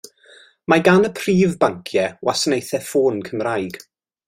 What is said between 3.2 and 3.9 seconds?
Cymraeg.